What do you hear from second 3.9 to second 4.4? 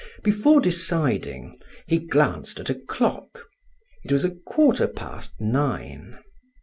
it was a